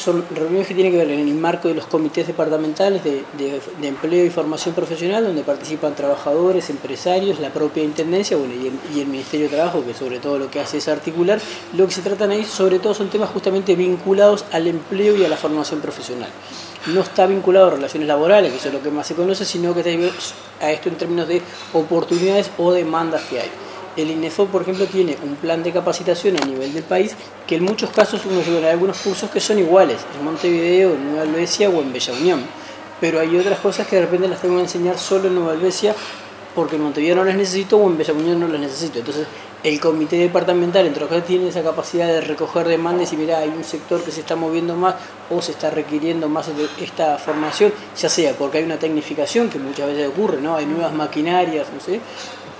[0.00, 4.24] son reuniones que tienen que ver en el marco de los comités departamentales de, empleo
[4.24, 9.06] y formación profesional, donde participan trabajadores, empresarios, la propia Intendencia bueno, y, el, y el
[9.06, 11.40] Ministerio de Trabajo, que sobre todo lo que hace es articular.
[11.76, 15.28] Lo que se tratan ahí, sobre todo, son temas justamente vinculados al empleo y a
[15.28, 16.30] la formación profesional
[16.86, 19.74] no está vinculado a relaciones laborales, que eso es lo que más se conoce, sino
[19.74, 21.42] que está a esto en términos de
[21.74, 23.50] oportunidades o demandas que hay.
[23.96, 27.16] El INEFO, por ejemplo, tiene un plan de capacitación a nivel del país
[27.46, 31.22] que en muchos casos uno lleva algunos cursos que son iguales, en Montevideo, en Nueva
[31.22, 32.42] Albesia o en Bella Unión.
[33.00, 35.94] Pero hay otras cosas que de repente las tengo que enseñar solo en Nueva Albesia
[36.54, 38.98] porque en Montevideo no las necesito o en Bella Unión no las necesito.
[38.98, 39.26] Entonces,
[39.62, 43.62] el comité departamental, entre otras tiene esa capacidad de recoger demandas y mira, hay un
[43.62, 44.94] sector que se está moviendo más
[45.28, 49.86] o se está requiriendo más esta formación, ya sea porque hay una tecnificación que muchas
[49.88, 50.56] veces ocurre, ¿no?
[50.56, 52.00] Hay nuevas maquinarias, no sé,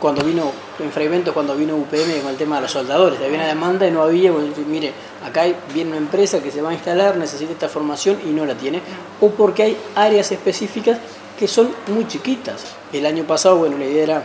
[0.01, 3.47] cuando vino en fragmentos, cuando vino UPM con el tema de los soldadores, había una
[3.47, 4.33] demanda y no había,
[4.67, 4.93] mire,
[5.25, 8.55] acá viene una empresa que se va a instalar, necesita esta formación y no la
[8.55, 8.81] tiene,
[9.21, 10.99] o porque hay áreas específicas
[11.39, 12.65] que son muy chiquitas.
[12.93, 14.23] El año pasado, bueno, la idea era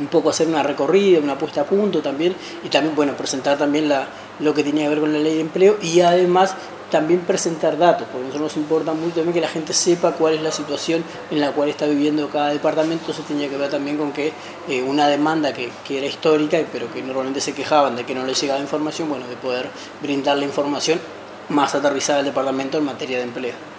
[0.00, 3.88] un poco hacer una recorrida, una puesta a punto también, y también, bueno, presentar también
[3.88, 4.06] la,
[4.40, 6.54] lo que tenía que ver con la ley de empleo y además
[6.90, 10.34] también presentar datos, porque a nosotros nos importa mucho también que la gente sepa cuál
[10.34, 13.96] es la situación en la cual está viviendo cada departamento, eso tenía que ver también
[13.96, 14.32] con que
[14.68, 18.24] eh, una demanda que, que, era histórica, pero que normalmente se quejaban de que no
[18.24, 19.68] les llegaba información, bueno, de poder
[20.02, 20.98] brindar la información
[21.48, 23.77] más aterrizada al departamento en materia de empleo.